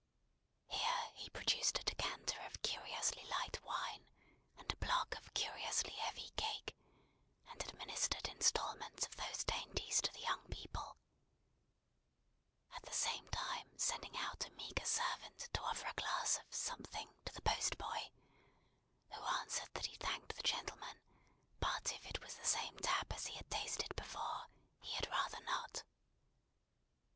[0.65, 4.03] Here he produced a decanter of curiously light wine,
[4.57, 6.75] and a block of curiously heavy cake,
[7.51, 10.97] and administered instalments of those dainties to the young people:
[12.75, 17.13] at the same time, sending out a meagre servant to offer a glass of "something"
[17.25, 18.09] to the postboy,
[19.13, 20.97] who answered that he thanked the gentleman,
[21.59, 24.47] but if it was the same tap as he had tasted before,
[24.79, 25.83] he had rather not.